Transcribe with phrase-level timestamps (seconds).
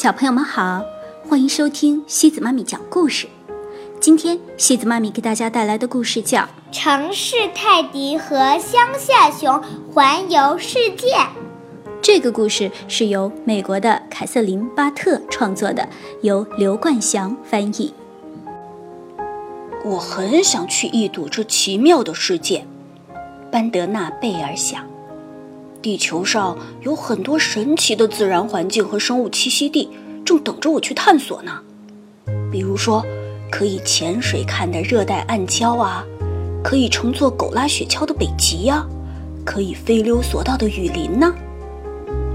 [0.00, 0.84] 小朋友们好，
[1.28, 3.26] 欢迎收听西子妈咪讲故事。
[4.00, 9.60] 今天西子妈咪给大家带来的故事叫《城市泰迪和乡下熊
[9.92, 11.16] 环游世界》。
[12.00, 15.88] 这个故事是由美国的凯瑟琳·巴特创作的，
[16.22, 17.92] 由刘冠祥翻译。
[19.84, 22.64] 我很想去一睹这奇妙的世界，
[23.50, 24.86] 班德纳贝尔想。
[25.80, 29.88] 地球上有很多神奇的自然环境和生物栖息地，
[30.24, 31.52] 正等着我去探索呢。
[32.50, 33.04] 比如说，
[33.50, 36.04] 可以潜水看的热带暗礁啊，
[36.64, 38.84] 可以乘坐狗拉雪橇的北极呀，
[39.44, 41.32] 可以飞溜索道的雨林呢。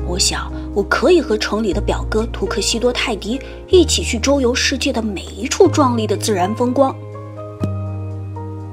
[0.07, 6.95] 我想，我可以和城里的表哥图克西多泰迪一起去周游世界的每一处壮丽的自然风光。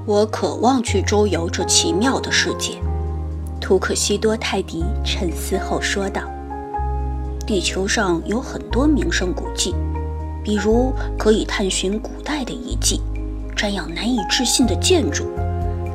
[0.07, 2.75] 我渴望去周游这奇妙的世界。
[3.71, 6.23] 图克西多泰迪沉思后说道
[7.47, 9.73] ：“地球上有很多名胜古迹，
[10.43, 13.01] 比如可以探寻古代的遗迹，
[13.57, 15.27] 瞻仰难以置信的建筑，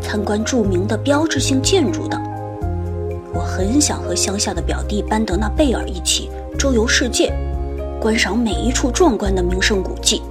[0.02, 2.24] 参观著名的标志性建筑等。
[3.34, 7.34] 我很想和乡下的表弟班德纳贝尔一起周游世界，
[8.00, 10.22] 观赏每一处壮观的名胜古迹。”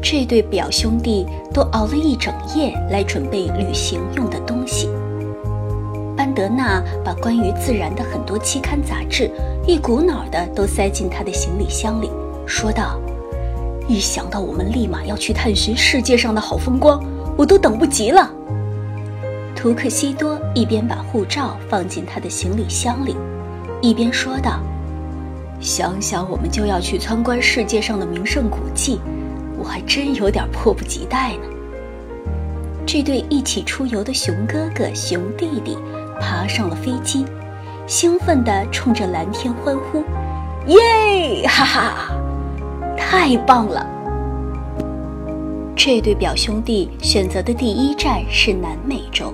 [0.00, 4.88] 这对表兄弟都熬了一整夜来准备旅行用的东西。
[6.18, 9.30] 班德纳把关于自然的很多期刊杂志
[9.64, 12.10] 一股脑的都塞进他的行李箱里，
[12.44, 12.98] 说道
[13.86, 17.00] ：“一想到我们立马要去探寻世界上的好风光，
[17.36, 18.28] 我都等不及了。”
[19.54, 23.14] 图克西多一边把护照放进他的行李箱里，
[23.80, 24.58] 一边说道
[25.62, 28.98] ：“想想我们就要去参观世界上的名胜古迹，
[29.56, 31.42] 我还真有点迫不及待呢。”
[32.84, 35.78] 这对一起出游的熊哥哥、熊弟弟。
[36.20, 37.24] 爬上了飞机，
[37.86, 40.02] 兴奋地冲着蓝天欢呼
[40.66, 41.46] ：“耶！
[41.46, 42.12] 哈哈，
[42.96, 43.86] 太棒了！”
[45.74, 49.32] 这对表兄弟选择的第一站是南美洲，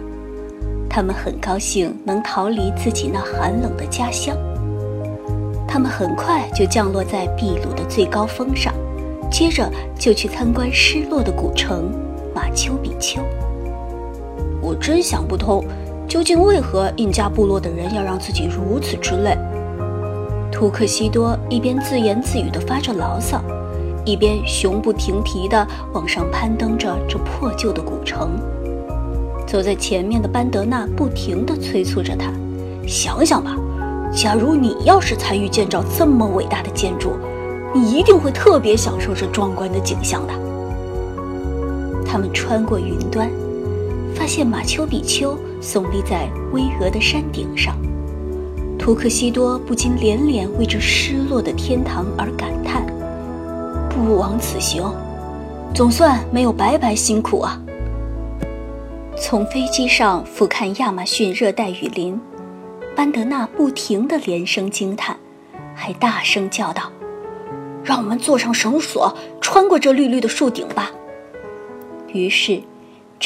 [0.89, 4.37] 他们很高兴能逃离自己那寒冷的家乡。
[5.67, 8.73] 他们很快就降落在秘鲁的最高峰上，
[9.31, 9.69] 接着
[9.99, 11.91] 就去参观失落的古城
[12.33, 13.21] 马丘比丘。
[14.61, 15.65] 我真想不通。
[16.09, 19.37] 究竟为何印加部落的人要让自己如此之累？
[20.53, 23.43] 图克西多一边自言自语地发着牢骚，
[24.05, 28.31] 一边熊不停蹄地往上攀登着这破旧的古城。
[29.47, 32.33] 走在前面的班德纳不停地催促着他
[32.87, 33.57] ：“想想吧，
[34.15, 37.15] 假如你要是参与建造这么伟大的建筑，
[37.75, 40.33] 你一定会特别享受这壮观的景象的。”
[42.07, 43.29] 他们穿过云端。
[44.15, 47.75] 发现马丘比丘耸立在巍峨的山顶上，
[48.79, 52.85] 图克西多不禁连连为这失落的天堂而感叹
[53.89, 54.85] ：“不枉此行，
[55.75, 57.59] 总算没有白白辛苦啊！”
[59.19, 62.21] 从飞机上俯瞰亚马逊热带雨林，
[62.95, 65.17] 班德纳不停地连声惊叹，
[65.75, 66.93] 还大声叫道
[67.83, 70.91] ：“让我们坐上绳索，穿过这绿绿的树顶吧！”
[72.13, 72.61] 于是。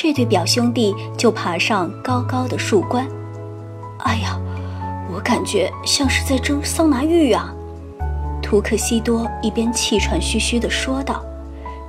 [0.00, 3.04] 这对表兄弟就爬上高高的树冠。
[4.04, 4.38] 哎呀，
[5.12, 7.52] 我感觉像是在蒸桑拿浴啊！
[8.40, 11.20] 图克西多一边气喘吁吁地说道，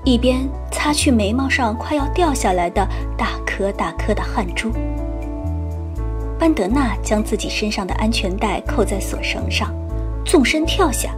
[0.03, 2.83] 一边擦去眉毛上快要掉下来的
[3.15, 4.71] 大颗大颗的汗珠。
[6.39, 9.71] 班德纳将自己身上的安全带扣在锁绳上，
[10.25, 11.11] 纵身跳下，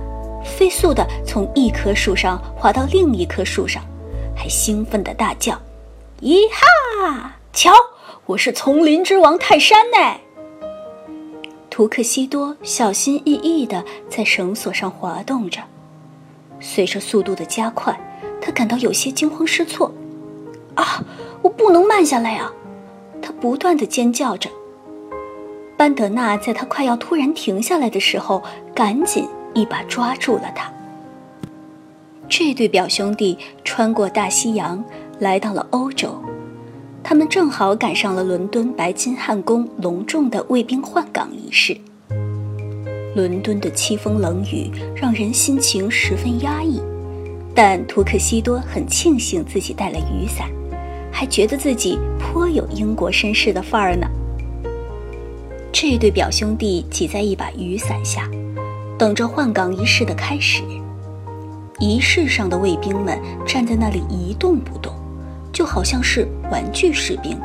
[0.44, 3.81] 飞速地从一棵树上滑到另一棵树上，
[4.35, 5.58] 还兴奋地大叫。
[6.22, 7.38] 咦哈！
[7.52, 7.72] 瞧，
[8.28, 10.20] 我是丛林之王泰山呢。
[11.68, 15.59] 图克西多小心翼翼地在绳索上滑动着，
[16.59, 18.00] 随着速度的加快，
[18.40, 19.92] 他感到有些惊慌失措。
[20.76, 21.04] 啊，
[21.42, 22.53] 我不能慢下来啊！
[23.20, 24.48] 他不断地尖叫着。
[25.76, 28.44] 班德纳在他快要突然停下来的时候，
[28.76, 30.72] 赶紧一把抓住了他。
[32.29, 34.85] 这对表兄弟穿过大西洋。
[35.22, 36.20] 来到了欧洲，
[37.03, 41.78] 他们正好赶上了伦敦白金汉宫隆重的卫兵换岗仪式。
[43.16, 46.82] 伦敦的凄风冷雨让人心情十分压抑，
[47.53, 50.50] 但图克西多很庆幸自己带了雨伞，
[51.12, 54.08] 还觉得自己颇有英国绅士的范儿呢。
[55.72, 58.28] 这对表兄弟挤在一把雨伞下，
[58.97, 60.64] 等着换岗仪式的开始。
[61.79, 64.91] 仪式上的卫兵们站在那里一动不动。
[65.52, 67.40] 就好像是玩具士兵。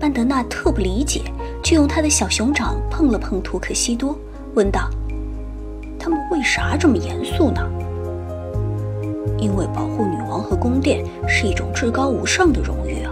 [0.00, 1.22] 班德纳特不理解，
[1.62, 4.16] 就用他的小熊掌碰了碰图克西多，
[4.54, 4.90] 问道
[5.98, 7.60] ：“他们为啥这么严肃呢？
[9.38, 13.10] 因为保护女王和宫殿是一种至高无上的荣誉啊！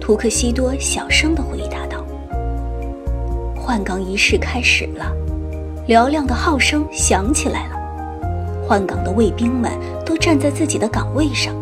[0.00, 2.04] 图克西多小声地回答道。
[3.56, 5.12] 换岗仪式开始了，
[5.88, 7.76] 嘹亮的号声响起来了。
[8.66, 9.72] 换岗的卫兵们
[10.04, 11.54] 都站在自己的岗位上，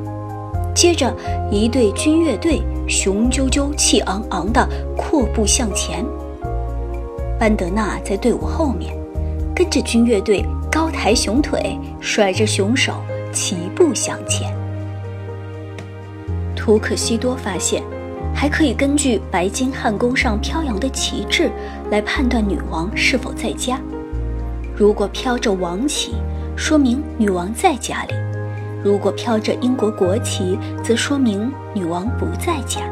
[0.74, 1.14] 接着
[1.50, 6.04] 一队军乐队雄赳赳、气昂昂地阔步向前。
[7.38, 8.96] 班德纳在队伍后面，
[9.54, 12.94] 跟着军乐队高抬雄腿，甩着雄手，
[13.32, 14.52] 齐步向前。
[16.56, 17.82] 图克西多发现，
[18.34, 21.50] 还可以根据白金汉宫上飘扬的旗帜
[21.90, 23.78] 来判断女王是否在家。
[24.74, 26.14] 如果飘着王旗，
[26.56, 28.14] 说明女王在家里；
[28.84, 32.82] 如果飘着英国国旗，则说明女王不在家。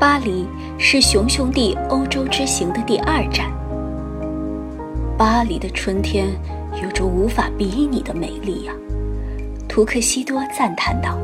[0.00, 0.48] 巴黎
[0.78, 3.52] 是熊兄弟欧洲之行的第二站。
[5.18, 6.28] 巴黎的春天
[6.82, 8.72] 有着无法比拟的美丽呀，
[9.68, 11.18] 图克西多赞叹道。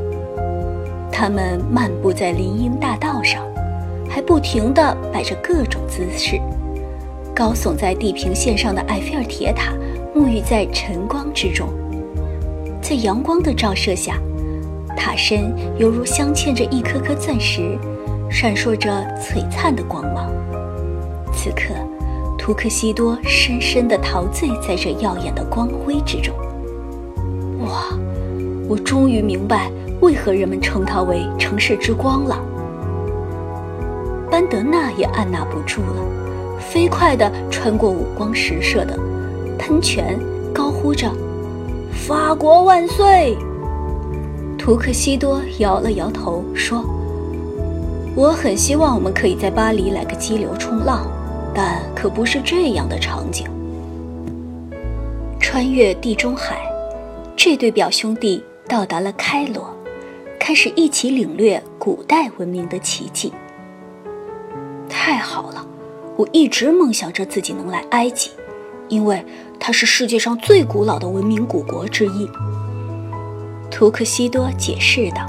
[1.10, 3.42] 他们漫步在林荫大道上，
[4.10, 6.38] 还不停地摆着各种姿势。
[7.34, 9.72] 高耸在地平线上的埃菲尔铁塔。
[10.14, 11.68] 沐浴在晨光之中，
[12.88, 14.18] 在阳光的照射下，
[14.96, 17.78] 塔身犹如镶嵌着一颗颗钻石，
[18.30, 18.90] 闪烁着
[19.20, 20.32] 璀璨的光芒。
[21.30, 21.74] 此刻，
[22.38, 26.34] 图克西多深深地陶醉在这耀眼的光辉之中。
[27.60, 27.94] 哇，
[28.66, 29.70] 我终于明白
[30.00, 32.42] 为何人们称它为城市之光了。
[34.30, 38.98] 班德纳也按捺不住了，飞快地穿过五光十色的。
[39.58, 40.18] 喷泉，
[40.54, 41.06] 高呼着
[42.08, 43.36] “法国万岁”。
[44.56, 46.82] 图克西多摇了摇头说
[48.16, 51.06] ：“我很希望我们可以在巴黎来个激流冲浪，
[51.54, 53.46] 但可不是这样的场景。”
[55.38, 56.56] 穿越地中海，
[57.36, 59.68] 这对表兄弟到达了开罗，
[60.40, 63.34] 开始一起领略古代文明的奇迹。
[64.88, 65.62] 太好了，
[66.16, 68.30] 我一直梦想着自己能来埃及。
[68.90, 69.22] 因为
[69.60, 72.28] 它是世界上最古老的文明古国之一，
[73.70, 75.26] 图克西多解释道。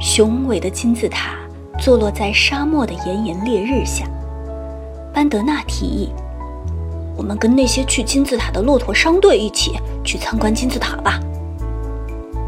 [0.00, 1.36] 雄伟的金字塔
[1.78, 4.06] 坐落在沙漠的炎炎烈日下。
[5.12, 6.10] 班德纳提议
[7.16, 11.20] ：“我们跟那些去金字塔的骆驼商队一起去参观金字塔吧。”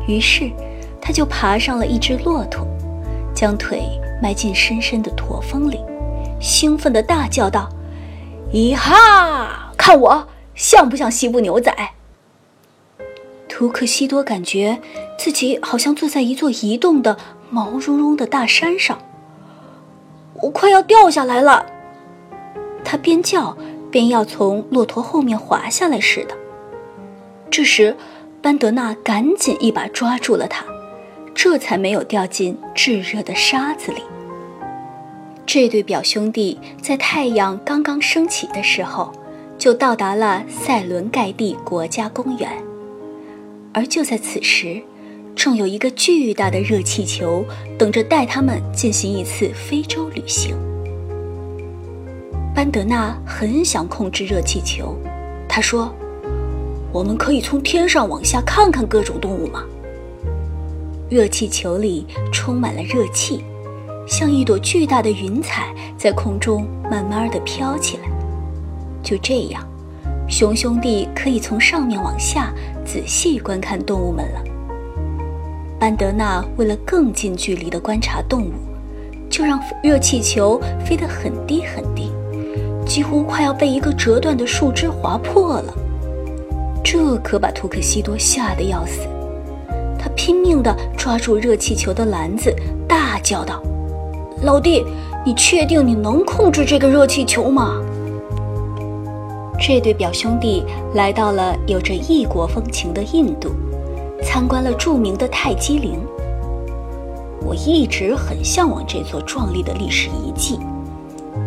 [0.09, 0.51] 于是，
[1.01, 2.67] 他就爬上了一只骆驼，
[3.35, 3.83] 将腿
[4.23, 5.79] 埋进深深的驼峰里，
[6.41, 7.69] 兴奋地大叫道
[8.53, 11.75] ：“咿哈！”看我像不像西部牛仔？
[13.49, 14.81] 图克西多感觉
[15.17, 17.17] 自己好像坐在一座移动的
[17.51, 18.99] 毛茸茸的大山上，
[20.43, 21.67] 我快要掉下来了。
[22.85, 23.57] 他边叫
[23.91, 26.37] 边要从骆驼后面滑下来似的。
[27.51, 27.97] 这时，
[28.43, 30.65] 班德纳赶紧一把抓住了他，
[31.35, 34.03] 这才没有掉进炙热的沙子里。
[35.47, 39.13] 这对表兄弟在太阳刚刚升起的时候。
[39.65, 42.51] 就到达了塞伦盖蒂国家公园，
[43.73, 44.83] 而就在此时，
[45.35, 47.43] 正有一个巨大的热气球
[47.79, 50.55] 等着带他们进行一次非洲旅行。
[52.55, 54.95] 班德纳很想控制热气球，
[55.49, 55.91] 他说
[56.93, 59.65] ：“我们可以从天上往下看看各种动物吗？”
[61.09, 63.43] 热气球里充满了热气，
[64.07, 68.14] 像一朵巨大的云彩在空中慢慢的飘起来。
[69.05, 69.63] 就这样，
[70.29, 72.53] 熊兄弟可以从上面往下
[72.85, 74.43] 仔细观看动物们了。
[75.79, 78.53] 班德纳为了更近距离地观察动物，
[79.29, 82.11] 就让热气球飞得很低很低，
[82.87, 85.75] 几乎快要被一个折断的树枝划破了。
[86.83, 89.01] 这可把图克西多吓得要死，
[89.99, 92.55] 他拼命地抓住热气球的篮子，
[92.89, 93.63] 大叫道
[94.43, 94.83] ：“老弟，
[95.25, 97.77] 你确定你能控制这个热气球吗？”
[99.59, 100.63] 这对表兄弟
[100.95, 103.51] 来到了有着异国风情的印度，
[104.23, 105.99] 参观了著名的泰姬陵。
[107.41, 110.59] 我一直很向往这座壮丽的历史遗迹。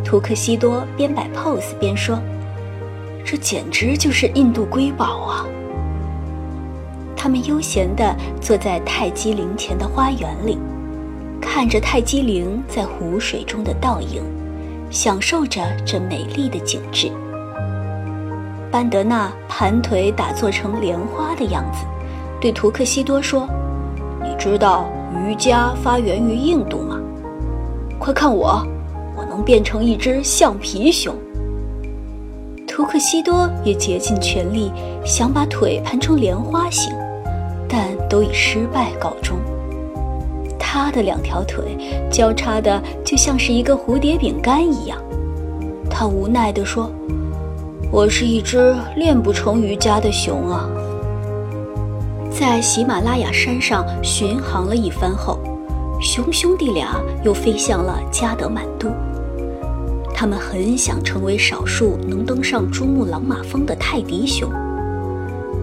[0.04, 2.18] 图克西多边摆 pose 边说
[3.26, 5.46] ：“这简直就是印度瑰宝啊！”
[7.16, 10.58] 他们悠闲地坐在泰姬陵前的花园里，
[11.42, 14.24] 看着泰姬陵在湖水中的倒影，
[14.90, 17.12] 享受着这美丽的景致。
[18.72, 21.86] 班德纳盘腿打坐成莲花的样子，
[22.40, 23.48] 对图克西多说
[24.22, 27.00] ：“你知道瑜伽发源于印度吗？
[27.98, 28.66] 快看我，
[29.16, 31.16] 我能变成一只橡皮熊。”
[32.68, 34.72] 图克西多也竭尽全力
[35.04, 36.94] 想把腿盘成莲花形，
[37.68, 39.38] 但都以失败告终。
[40.60, 41.76] 他的两条腿
[42.12, 45.00] 交叉的就像是一个蝴蝶饼干一样。
[45.90, 46.92] 他无奈地说
[47.92, 50.70] ：“我是一只练不成瑜伽的熊啊。”
[52.30, 55.40] 在喜马拉雅山上巡航了一番后，
[56.02, 58.90] 熊兄弟俩又飞向了加德满都。
[60.14, 64.50] 他们很想成为少数能登上珠穆朗玛峰的泰迪熊。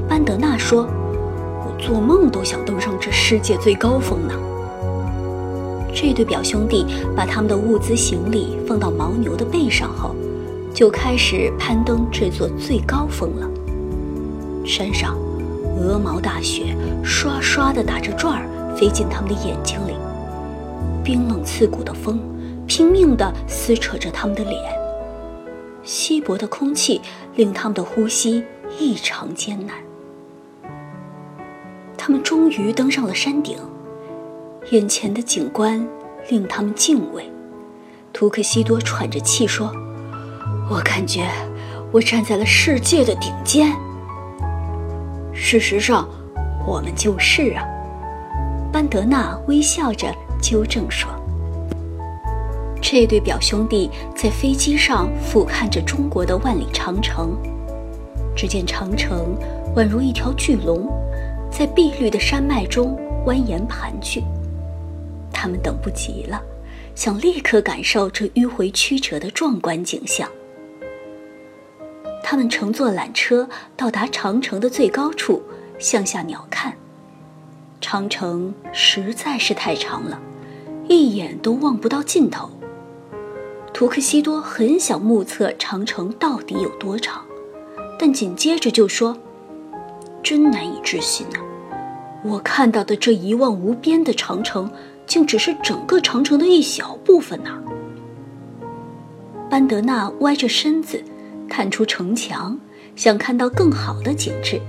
[0.08, 0.86] 班德纳说
[1.66, 4.34] ：“我做梦都想登上这世界最高峰呢。”
[5.94, 10.14] 这对表兄弟把他们的物资行李放到牦牛的背上后，
[10.74, 13.48] 就开始攀登这座最高峰了。
[14.66, 15.16] 山上，
[15.78, 19.94] 鹅毛大雪刷刷地打着转儿飞进他们的眼睛里，
[21.04, 22.20] 冰冷刺骨的风
[22.66, 24.60] 拼命地撕扯着他们的脸，
[25.84, 27.00] 稀薄的空气
[27.36, 28.42] 令他们的呼吸
[28.78, 29.76] 异常艰难。
[31.96, 33.56] 他们终于登上了山顶。
[34.70, 35.86] 眼前的景观
[36.30, 37.30] 令他们敬畏。
[38.14, 39.70] 图克西多喘着气说
[40.71, 41.28] ：“我感觉
[41.92, 43.73] 我站在了世界的顶尖。”
[45.33, 46.09] 事实上，
[46.66, 47.64] 我们就是啊。
[48.73, 51.09] 班德纳微笑着纠正说
[52.83, 57.37] ：“这对表兄弟在飞机上俯瞰着中国的万里长城，
[58.35, 59.37] 只见长城
[59.76, 60.88] 宛如一条巨龙，
[61.50, 64.25] 在碧绿的山脉中蜿蜒盘踞。”
[65.33, 66.40] 他们等不及了，
[66.94, 70.28] 想立刻感受这迂回曲折的壮观景象。
[72.24, 75.42] 他们乘坐缆车到达长城的最高处，
[75.78, 76.72] 向下鸟瞰。
[77.82, 80.18] 长城实在是太长了，
[80.88, 82.50] 一眼都望不到尽头。
[83.74, 87.22] 图克西多很想目测长城到底有多长，
[87.98, 89.16] 但紧接着就说
[90.24, 91.38] ：“真难以置信啊！
[92.24, 94.68] 我看到的这一望无边的长城。”
[95.06, 97.62] 竟只是整个长城的一小部分呢。
[99.50, 101.04] 班德纳歪着身子，
[101.48, 102.58] 探出城墙，
[102.96, 104.60] 想看到更好的景致，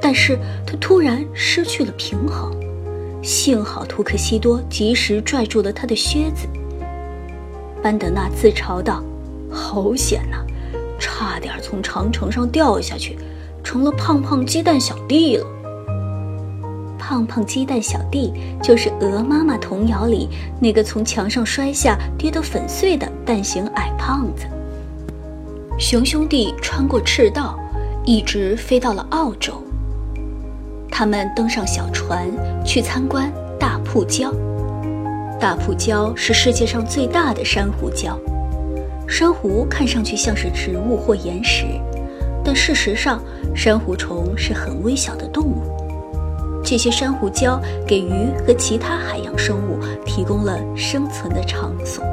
[0.00, 2.50] 但是他突然失去了平衡。
[3.22, 6.48] 幸好图克西多及时拽住了他的靴子。
[7.82, 9.02] 班德纳自嘲道
[9.50, 10.38] ：“好险呐，
[10.98, 13.18] 差点从长城上掉下去，
[13.62, 15.46] 成了胖胖鸡蛋小弟了。”
[16.98, 20.28] 胖胖鸡蛋小弟就是鹅妈妈童谣里
[20.60, 24.46] 那个从墙上摔下跌得粉碎的蛋形矮胖子。
[25.80, 27.58] 熊兄弟穿过赤道，
[28.04, 29.54] 一直飞到了澳洲。
[30.90, 32.30] 他们登上小船
[32.62, 34.30] 去参观大瀑礁。
[35.40, 38.14] 大瀑礁是世界上最大的珊瑚礁，
[39.08, 41.64] 珊瑚看上去像是植物或岩石，
[42.44, 43.18] 但事实上，
[43.56, 45.62] 珊瑚虫是很微小的动物。
[46.62, 52.04] 这些珊瑚礁给鱼和其他海洋生物提供了生存的场所。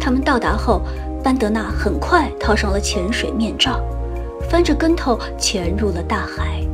[0.00, 0.82] 他们到达后，
[1.26, 3.80] 班德纳很快套上了潜水面罩，
[4.48, 6.64] 翻着跟头潜入了大海。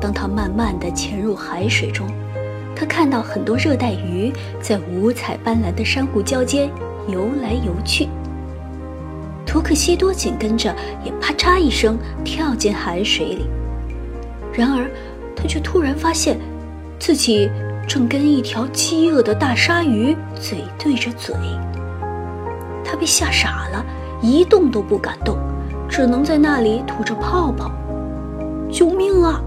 [0.00, 2.08] 当他慢慢地潜入海水中，
[2.74, 6.68] 他看到很多热带鱼在五彩斑斓的珊瑚礁间
[7.06, 8.08] 游来游去。
[9.46, 13.46] 图克西多紧跟着也啪嚓一声跳进海水里。
[14.52, 14.90] 然而，
[15.36, 16.36] 他却突然发现，
[16.98, 17.48] 自己
[17.86, 21.32] 正跟一条饥饿的大鲨鱼嘴对着嘴。
[22.84, 23.84] 他被吓傻了，
[24.22, 25.36] 一动都不敢动，
[25.88, 27.70] 只能在那里吐着泡泡。
[28.70, 29.42] 救命啊！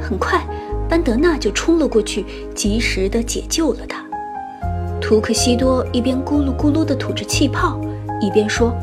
[0.00, 0.46] 很快，
[0.88, 4.04] 班德纳就冲了过去，及时的解救了他。
[5.00, 7.80] 图克西多一边咕噜咕噜的吐着气泡，
[8.20, 8.74] 一边说：“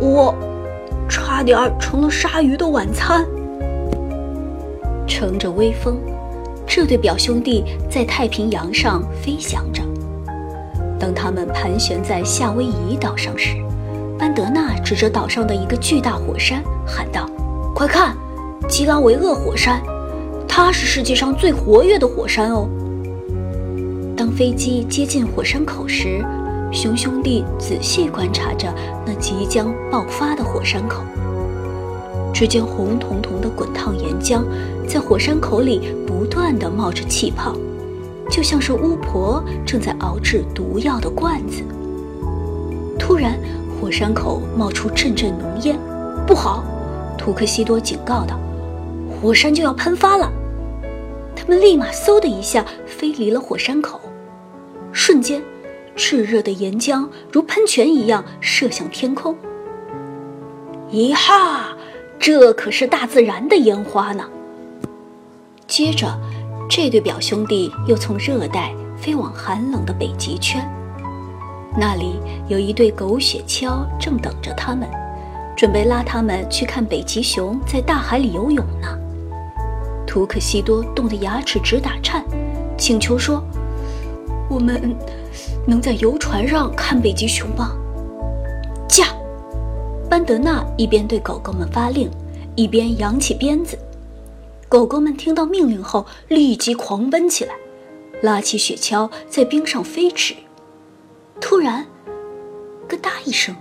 [0.00, 0.34] 我
[1.08, 3.24] 差点成了鲨鱼的晚餐。”
[5.06, 5.96] 乘着微风，
[6.66, 9.82] 这对表兄弟在太平洋上飞翔着。
[10.98, 13.56] 当他们盘旋在夏威夷岛上时，
[14.18, 17.28] 班德纳指着岛上的一个巨大火山喊道
[17.74, 18.16] ：“快看，
[18.68, 19.82] 基拉维厄火山！
[20.48, 22.68] 它是世界上最活跃的火山哦。”
[24.16, 26.24] 当飞机接近火山口时，
[26.72, 28.72] 熊兄弟仔细观察着
[29.04, 31.02] 那即将爆发的火山口。
[32.32, 34.42] 只见红彤彤的滚烫岩浆
[34.86, 37.54] 在火山口里不断地冒着气泡，
[38.30, 41.62] 就像是巫婆正在熬制毒药的罐子。
[42.98, 43.38] 突然，
[43.80, 45.78] 火山口冒出阵阵浓烟，
[46.26, 46.64] 不好！
[47.16, 48.38] 图克西多警告道
[49.20, 50.30] ：“火山就要喷发了！”
[51.36, 54.00] 他们立马嗖的一下飞离了火山口，
[54.92, 55.42] 瞬间，
[55.96, 59.36] 炽热的岩浆如喷泉一样射向天空。
[60.90, 61.76] 咦哈，
[62.18, 64.24] 这可是大自然的烟花呢！
[65.66, 66.18] 接着，
[66.68, 70.68] 这对表兄弟又从热带飞往寒冷的北极圈，
[71.78, 72.18] 那里
[72.48, 74.88] 有一对狗雪橇正等着他们，
[75.56, 78.88] 准备拉他们去看北极熊在大海里游泳呢。
[80.06, 82.24] 图克西多冻得牙齿直打颤，
[82.76, 83.42] 请求说
[84.50, 84.94] ：“我们
[85.66, 87.72] 能在游船上看北极熊吗？”
[88.88, 89.06] 驾！
[90.10, 92.10] 班德纳一边对狗狗们发令，
[92.54, 93.78] 一边扬起鞭子。
[94.68, 97.54] 狗狗们听到命令后，立即狂奔起来，
[98.20, 100.34] 拉起雪橇在冰上飞驰。
[101.40, 101.86] 突然，
[102.88, 103.54] 咯哒一声，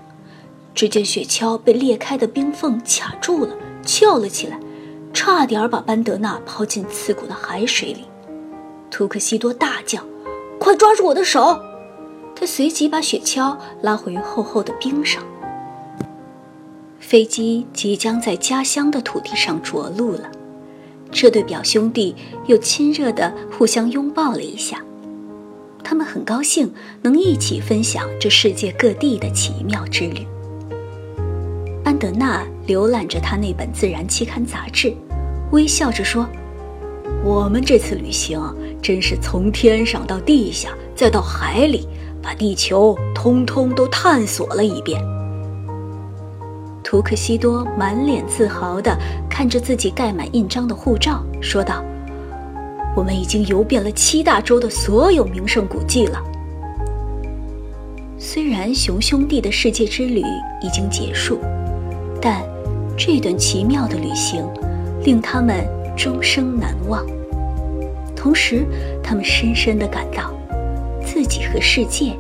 [0.74, 4.60] 只见雪橇被裂开的冰缝卡住了，翘了起来。
[5.14, 8.04] 差点把班德纳抛进刺骨的海水里，
[8.92, 10.02] 图克西多大叫
[10.60, 11.58] ：“快抓住我的手！”
[12.36, 15.24] 他随即把雪橇拉回厚厚的冰上。
[17.00, 20.30] 飞机即将在家乡的土地上着陆了，
[21.18, 22.14] 这对表兄弟
[22.46, 24.84] 又亲热地互相拥抱了一下。
[25.82, 26.70] 他们很高兴
[27.02, 30.28] 能一起分享这世界各地的奇妙之旅。
[31.86, 34.94] 安德纳浏览着他那本自然期刊杂志。
[35.52, 36.28] 微笑着说
[37.24, 38.38] ：“我们这次旅行
[38.82, 41.88] 真是从天上到地下，再到海里，
[42.22, 45.02] 把地球通通都探索了一遍。”
[46.96, 48.98] 图克西多满脸自豪地
[49.30, 51.84] 看着自己盖满印章的护照，说道
[52.96, 56.24] ：“我们已经游遍了七大洲的所有名胜古迹了。
[58.18, 60.22] 虽然熊兄弟的世界之旅
[60.62, 61.38] 已经结束，
[62.22, 62.42] 但
[62.96, 64.48] 这段奇妙的旅行……”
[65.04, 67.06] 令他们终生难忘。
[68.16, 68.66] 同时，
[69.04, 70.34] 他们深深地感到，
[71.06, 72.14] 自己和世界，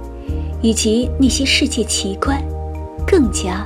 [0.61, 2.43] 以及那些世界奇观，
[3.07, 3.65] 更加